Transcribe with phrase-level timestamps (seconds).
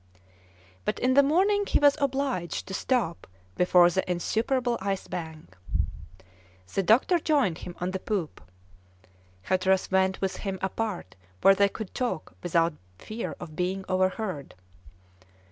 [0.83, 5.55] But in the morning he was obliged to stop before the insuperable ice bank.
[6.73, 8.41] The doctor joined him on the poop.
[9.43, 14.55] Hatteras went with him apart where they could talk without fear of being overheard.